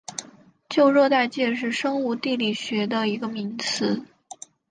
[0.67, 4.01] 旧热带界是生物地理学的一个名词。